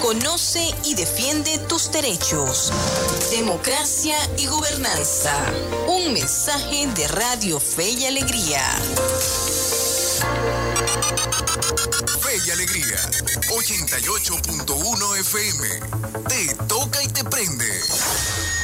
Conoce 0.00 0.66
y 0.84 0.94
defiende 0.94 1.58
tus 1.68 1.92
derechos. 1.92 2.72
Democracia 3.30 4.16
y 4.38 4.46
gobernanza. 4.46 5.34
Un 5.86 6.14
mensaje 6.14 6.86
de 6.86 7.06
Radio 7.08 7.60
Fe 7.60 7.90
y 7.90 8.06
Alegría. 8.06 8.62
Fe 12.22 12.38
y 12.46 12.50
Alegría, 12.50 12.96
88.1 13.50 15.20
FM. 15.20 15.68
Te 16.28 16.54
toca 16.66 17.02
y 17.02 17.08
te 17.08 17.24
prende. 17.24 18.63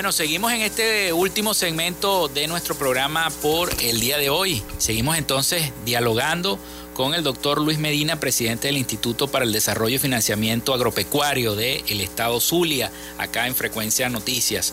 Bueno, 0.00 0.12
seguimos 0.12 0.50
en 0.54 0.62
este 0.62 1.12
último 1.12 1.52
segmento 1.52 2.28
de 2.28 2.46
nuestro 2.46 2.74
programa 2.74 3.28
por 3.42 3.68
el 3.82 4.00
día 4.00 4.16
de 4.16 4.30
hoy. 4.30 4.62
Seguimos 4.78 5.18
entonces 5.18 5.72
dialogando 5.84 6.58
con 6.94 7.12
el 7.12 7.22
doctor 7.22 7.60
Luis 7.60 7.78
Medina, 7.78 8.18
presidente 8.18 8.68
del 8.68 8.78
Instituto 8.78 9.28
para 9.28 9.44
el 9.44 9.52
Desarrollo 9.52 9.96
y 9.96 9.98
Financiamiento 9.98 10.72
Agropecuario 10.72 11.54
del 11.54 12.00
Estado 12.00 12.40
Zulia, 12.40 12.90
acá 13.18 13.46
en 13.46 13.54
Frecuencia 13.54 14.08
Noticias. 14.08 14.72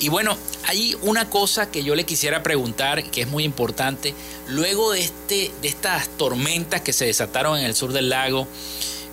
Y 0.00 0.08
bueno, 0.08 0.38
hay 0.66 0.96
una 1.02 1.28
cosa 1.28 1.70
que 1.70 1.84
yo 1.84 1.94
le 1.94 2.04
quisiera 2.04 2.42
preguntar 2.42 3.04
que 3.10 3.20
es 3.20 3.28
muy 3.28 3.44
importante. 3.44 4.14
Luego 4.48 4.92
de, 4.92 5.00
este, 5.00 5.52
de 5.60 5.68
estas 5.68 6.08
tormentas 6.16 6.80
que 6.80 6.94
se 6.94 7.04
desataron 7.04 7.58
en 7.58 7.66
el 7.66 7.74
sur 7.74 7.92
del 7.92 8.08
lago, 8.08 8.48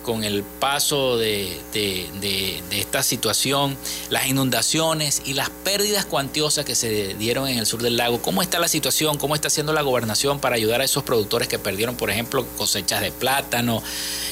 con 0.02 0.24
el 0.24 0.42
paso 0.42 1.16
de, 1.16 1.58
de, 1.72 2.08
de, 2.20 2.60
de, 2.68 2.80
esta 2.80 3.02
situación, 3.02 3.76
las 4.10 4.26
inundaciones 4.26 5.22
y 5.24 5.34
las 5.34 5.50
pérdidas 5.50 6.04
cuantiosas 6.04 6.64
que 6.64 6.74
se 6.74 7.14
dieron 7.14 7.48
en 7.48 7.58
el 7.58 7.66
sur 7.66 7.82
del 7.82 7.96
lago. 7.96 8.20
¿Cómo 8.20 8.42
está 8.42 8.58
la 8.58 8.68
situación? 8.68 9.18
¿Cómo 9.18 9.34
está 9.34 9.48
haciendo 9.48 9.72
la 9.72 9.82
gobernación 9.82 10.40
para 10.40 10.56
ayudar 10.56 10.80
a 10.80 10.84
esos 10.84 11.04
productores 11.04 11.48
que 11.48 11.58
perdieron, 11.58 11.96
por 11.96 12.10
ejemplo, 12.10 12.44
cosechas 12.56 13.00
de 13.00 13.12
plátano, 13.12 13.82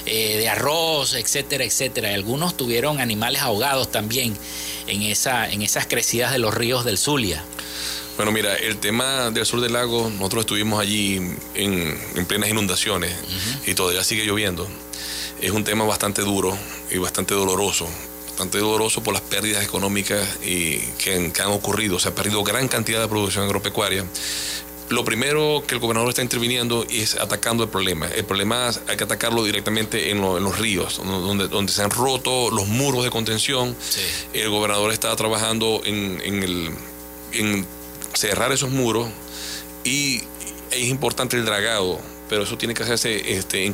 eh, 0.06 0.36
de 0.38 0.48
arroz, 0.48 1.14
etcétera, 1.14 1.64
etcétera? 1.64 2.12
Algunos 2.14 2.56
tuvieron 2.56 3.00
animales 3.00 3.40
ahogados 3.42 3.90
también 3.90 4.36
en, 4.86 5.02
esa, 5.02 5.48
en 5.50 5.62
esas 5.62 5.86
crecidas 5.86 6.32
de 6.32 6.38
los 6.38 6.52
ríos 6.52 6.84
del 6.84 6.98
Zulia. 6.98 7.42
Bueno, 8.16 8.32
mira, 8.32 8.54
el 8.56 8.76
tema 8.78 9.30
del 9.30 9.46
sur 9.46 9.62
del 9.62 9.72
lago, 9.72 10.10
nosotros 10.10 10.42
estuvimos 10.42 10.78
allí 10.80 11.16
en, 11.54 11.98
en 12.14 12.26
plenas 12.26 12.50
inundaciones 12.50 13.12
uh 13.12 13.64
-huh. 13.64 13.70
y 13.70 13.74
todavía 13.74 14.04
sigue 14.04 14.24
lloviendo 14.26 14.68
es 15.40 15.50
un 15.50 15.64
tema 15.64 15.84
bastante 15.84 16.22
duro 16.22 16.56
y 16.90 16.98
bastante 16.98 17.34
doloroso. 17.34 17.86
Bastante 18.28 18.58
doloroso 18.58 19.02
por 19.02 19.12
las 19.12 19.22
pérdidas 19.22 19.62
económicas 19.62 20.26
y 20.42 20.78
que, 20.98 21.30
que 21.32 21.42
han 21.42 21.50
ocurrido. 21.50 21.98
Se 21.98 22.08
ha 22.08 22.14
perdido 22.14 22.42
gran 22.42 22.68
cantidad 22.68 23.00
de 23.00 23.08
producción 23.08 23.44
agropecuaria. 23.44 24.04
Lo 24.88 25.04
primero 25.04 25.62
que 25.66 25.74
el 25.74 25.80
gobernador 25.80 26.08
está 26.08 26.22
interviniendo 26.22 26.84
es 26.90 27.14
atacando 27.14 27.62
el 27.62 27.70
problema. 27.70 28.08
El 28.08 28.24
problema 28.24 28.70
hay 28.88 28.96
que 28.96 29.04
atacarlo 29.04 29.44
directamente 29.44 30.10
en, 30.10 30.20
lo, 30.20 30.36
en 30.36 30.42
los 30.42 30.58
ríos, 30.58 31.00
donde, 31.04 31.46
donde, 31.46 31.72
se 31.72 31.82
han 31.82 31.90
roto 31.90 32.50
los 32.50 32.66
muros 32.66 33.04
de 33.04 33.10
contención. 33.10 33.76
Sí. 33.88 34.00
El 34.32 34.50
gobernador 34.50 34.90
está 34.90 35.14
trabajando 35.14 35.80
en, 35.84 36.20
en, 36.24 36.42
el, 36.42 36.70
en 37.32 37.66
cerrar 38.14 38.50
esos 38.50 38.70
muros 38.70 39.08
y 39.84 40.22
es 40.72 40.88
importante 40.88 41.36
el 41.36 41.44
dragado 41.44 42.00
pero 42.30 42.44
eso 42.44 42.56
tiene 42.56 42.74
que 42.74 42.84
hacerse 42.84 43.36
este, 43.36 43.66
en, 43.66 43.72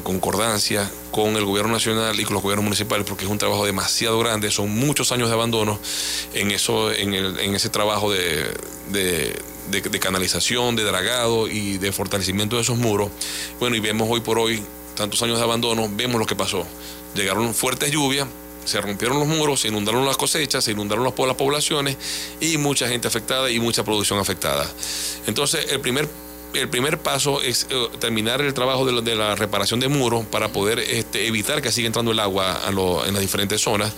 concordancia 0.00 0.90
con 1.10 1.36
el 1.36 1.44
gobierno 1.44 1.70
nacional 1.70 2.18
y 2.18 2.24
con 2.24 2.32
los 2.32 2.42
gobiernos 2.42 2.64
municipales, 2.64 3.06
porque 3.06 3.26
es 3.26 3.30
un 3.30 3.36
trabajo 3.36 3.66
demasiado 3.66 4.18
grande, 4.18 4.50
son 4.50 4.70
muchos 4.70 5.12
años 5.12 5.28
de 5.28 5.34
abandono 5.34 5.78
en, 6.32 6.50
eso, 6.50 6.90
en, 6.90 7.12
el, 7.12 7.38
en 7.38 7.54
ese 7.54 7.68
trabajo 7.68 8.10
de, 8.10 8.50
de, 8.90 9.38
de, 9.70 10.00
canalización, 10.00 10.76
de 10.76 10.84
dragado 10.84 11.46
y 11.46 11.76
de 11.76 11.92
fortalecimiento 11.92 12.56
de 12.56 12.62
esos 12.62 12.78
muros. 12.78 13.10
Bueno, 13.60 13.76
y 13.76 13.80
vemos 13.80 14.08
hoy 14.10 14.22
por 14.22 14.38
hoy, 14.38 14.62
tantos 14.96 15.22
años 15.22 15.36
de 15.36 15.44
abandono, 15.44 15.90
vemos 15.92 16.18
lo 16.18 16.24
que 16.24 16.36
pasó. 16.36 16.66
Llegaron 17.14 17.54
fuertes 17.54 17.90
lluvias, 17.90 18.26
se 18.64 18.80
rompieron 18.80 19.18
los 19.18 19.28
muros, 19.28 19.60
se 19.60 19.68
inundaron 19.68 20.06
las 20.06 20.16
cosechas, 20.16 20.64
se 20.64 20.72
inundaron 20.72 21.04
las 21.04 21.12
poblaciones 21.12 21.98
y 22.40 22.56
mucha 22.56 22.88
gente 22.88 23.08
afectada 23.08 23.50
y 23.50 23.60
mucha 23.60 23.84
producción 23.84 24.18
afectada. 24.18 24.66
Entonces, 25.26 25.70
el 25.70 25.80
primer 25.80 26.08
el 26.54 26.68
primer 26.68 26.98
paso 26.98 27.42
es 27.42 27.66
uh, 27.72 27.96
terminar 27.98 28.40
el 28.40 28.54
trabajo 28.54 28.86
de, 28.86 29.14
la 29.14 29.34
reparación 29.34 29.80
de 29.80 29.88
muros 29.88 30.24
para 30.26 30.48
poder 30.48 30.78
este, 30.78 31.26
evitar 31.26 31.60
que 31.62 31.72
siga 31.72 31.86
entrando 31.86 32.12
el 32.12 32.20
agua 32.20 32.60
en 33.06 33.12
las 33.14 33.20
diferentes 33.20 33.60
zonas. 33.60 33.92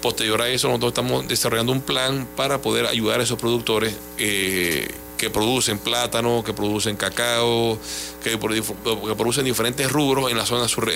Posterior 0.00 0.40
a 0.42 0.48
eso, 0.48 0.68
nosotros 0.68 0.90
estamos 0.90 1.28
desarrollando 1.28 1.72
un 1.72 1.80
plan 1.80 2.26
para 2.36 2.60
poder 2.60 2.86
ayudar 2.86 3.20
a 3.20 3.22
esos 3.22 3.38
productores 3.38 3.94
eh, 4.18 4.88
que 5.16 5.30
producen 5.30 5.78
plátano, 5.78 6.42
que 6.44 6.52
producen 6.52 6.96
cacao, 6.96 7.78
que, 8.22 8.36
producen 8.36 9.44
diferentes 9.44 9.90
rubros 9.90 10.30
en 10.30 10.36
la 10.36 10.44
zona 10.44 10.68
sur, 10.68 10.88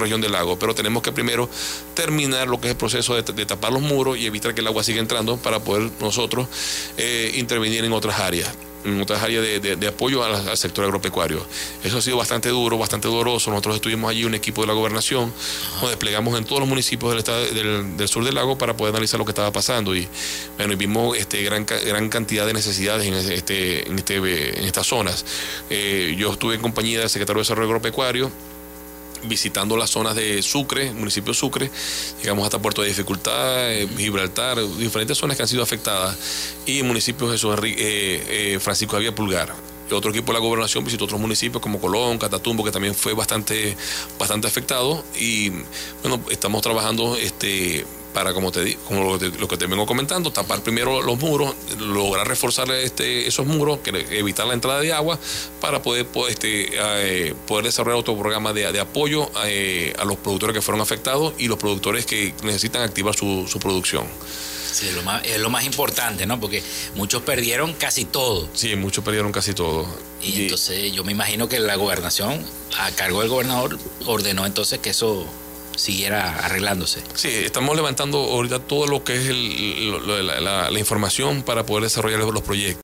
región 0.00 0.20
del 0.20 0.32
lago. 0.32 0.58
Pero 0.58 0.74
tenemos 0.74 1.02
que 1.02 1.12
primero 1.12 1.48
terminar 1.94 2.48
lo 2.48 2.60
que 2.60 2.68
es 2.68 2.72
el 2.72 2.78
proceso 2.78 3.14
de, 3.14 3.46
tapar 3.46 3.72
los 3.72 3.82
muros 3.82 4.16
y 4.16 4.26
evitar 4.26 4.54
que 4.54 4.62
el 4.62 4.66
agua 4.66 4.82
siga 4.82 5.00
entrando 5.00 5.36
para 5.36 5.60
poder 5.60 5.90
nosotros 6.00 6.48
eh, 6.96 7.32
intervenir 7.34 7.84
en 7.84 7.92
otras 7.92 8.18
áreas 8.18 8.48
en 8.86 9.00
otras 9.00 9.22
áreas 9.22 9.42
de, 9.62 9.86
apoyo 9.86 10.24
al, 10.24 10.56
sector 10.56 10.84
agropecuario. 10.84 11.44
Eso 11.82 11.98
ha 11.98 12.02
sido 12.02 12.16
bastante 12.16 12.48
duro, 12.48 12.78
bastante 12.78 13.08
doloroso. 13.08 13.50
Nosotros 13.50 13.76
estuvimos 13.76 14.10
allí, 14.10 14.24
un 14.24 14.34
equipo 14.34 14.62
de 14.62 14.68
la 14.68 14.72
gobernación, 14.72 15.32
nos 15.80 15.90
desplegamos 15.90 16.38
en 16.38 16.44
todos 16.44 16.60
los 16.60 16.68
municipios 16.68 17.10
del, 17.10 17.18
estado, 17.18 17.44
del, 17.46 18.08
sur 18.08 18.24
del 18.24 18.34
lago 18.34 18.56
para 18.56 18.76
poder 18.76 18.94
analizar 18.94 19.18
lo 19.18 19.24
que 19.24 19.32
estaba 19.32 19.52
pasando. 19.52 19.94
Y 19.94 20.08
bueno, 20.56 20.76
vimos 20.76 21.16
este, 21.16 21.42
gran, 21.42 21.66
gran 21.66 22.08
cantidad 22.08 22.46
de 22.46 22.52
necesidades 22.52 23.06
en, 23.06 23.14
este, 23.14 23.88
en, 23.88 23.98
este, 23.98 24.58
en 24.58 24.64
estas 24.64 24.86
zonas. 24.86 25.24
Eh, 25.70 26.14
yo 26.18 26.32
estuve 26.32 26.54
en 26.54 26.60
compañía 26.60 27.00
del 27.00 27.10
secretario 27.10 27.40
de 27.40 27.42
Desarrollo 27.42 27.68
Agropecuario 27.68 28.30
visitando 29.24 29.76
las 29.76 29.90
zonas 29.90 30.14
de 30.14 30.42
Sucre, 30.42 30.92
municipio 30.92 31.32
de 31.32 31.38
Sucre, 31.38 31.70
llegamos 32.22 32.44
hasta 32.44 32.60
Puerto 32.60 32.82
de 32.82 32.88
Dificultad, 32.88 33.72
eh, 33.72 33.88
Gibraltar, 33.96 34.58
diferentes 34.76 35.18
zonas 35.18 35.36
que 35.36 35.42
han 35.42 35.48
sido 35.48 35.62
afectadas, 35.62 36.16
y 36.66 36.82
municipios 36.82 37.40
de 37.40 37.68
eh, 37.68 37.74
eh, 37.76 38.58
Francisco 38.60 38.94
Javier 38.94 39.14
Pulgar. 39.14 39.54
Otro 39.90 40.10
equipo 40.10 40.32
de 40.32 40.34
la 40.34 40.40
gobernación 40.40 40.84
visitó 40.84 41.04
otros 41.04 41.20
municipios 41.20 41.62
como 41.62 41.80
Colón, 41.80 42.18
Catatumbo, 42.18 42.64
que 42.64 42.72
también 42.72 42.94
fue 42.94 43.14
bastante, 43.14 43.76
bastante 44.18 44.48
afectado. 44.48 45.04
Y 45.16 45.50
bueno, 46.02 46.20
estamos 46.28 46.60
trabajando 46.62 47.16
este, 47.16 47.86
para, 48.16 48.32
como 48.32 48.50
te 48.50 48.76
como 48.88 49.18
lo, 49.18 49.46
que 49.46 49.58
te 49.58 49.66
vengo 49.66 49.84
comentando, 49.84 50.32
tapar 50.32 50.62
primero 50.62 51.02
los 51.02 51.18
muros, 51.18 51.54
lograr 51.78 52.26
reforzar 52.26 52.70
este, 52.70 53.28
esos 53.28 53.44
muros, 53.44 53.80
evitar 53.84 54.46
la 54.46 54.54
entrada 54.54 54.80
de 54.80 54.90
agua, 54.90 55.18
para 55.60 55.82
poder, 55.82 56.06
este, 56.30 56.70
eh, 56.72 57.34
poder 57.46 57.66
desarrollar 57.66 58.00
otro 58.00 58.16
programa 58.16 58.54
de, 58.54 58.80
apoyo 58.80 59.30
eh, 59.44 59.92
a 59.98 60.06
los 60.06 60.16
productores 60.16 60.54
que 60.54 60.62
fueron 60.62 60.80
afectados 60.80 61.34
y 61.36 61.46
los 61.46 61.58
productores 61.58 62.06
que 62.06 62.32
necesitan 62.42 62.80
activar 62.80 63.14
su, 63.14 63.46
producción. 63.60 64.06
Sí, 64.72 64.90
lo 64.94 65.02
más, 65.02 65.22
es 65.26 65.38
lo 65.38 65.50
más 65.50 65.64
importante, 65.64 66.24
¿no? 66.24 66.40
Porque 66.40 66.62
muchos 66.94 67.20
perdieron 67.20 67.74
casi 67.74 68.06
todo. 68.06 68.48
Sí, 68.54 68.76
muchos 68.76 69.04
perdieron 69.04 69.30
casi 69.30 69.52
todo. 69.52 69.86
y 70.22 70.44
entonces 70.44 70.90
yo 70.90 71.04
me 71.04 71.12
imagino 71.12 71.50
que 71.50 71.60
la 71.60 71.76
gobernación, 71.76 72.42
a 72.78 72.90
cargo 72.92 73.20
del 73.20 73.28
gobernador, 73.28 73.78
ordenó 74.06 74.46
entonces 74.46 74.78
que 74.78 74.88
eso 74.88 75.26
siguiera 75.76 76.44
arreglándose. 76.44 77.02
Sí, 77.14 77.28
estamos 77.28 77.76
levantando 77.76 78.18
ahorita 78.18 78.58
todo 78.60 78.86
lo 78.86 79.04
que 79.04 79.14
es 79.14 79.26
la, 79.28 80.78
información 80.78 81.42
para 81.42 81.64
poder 81.64 81.84
desarrollar 81.84 82.20
los 82.20 82.42
proyectos. 82.42 82.74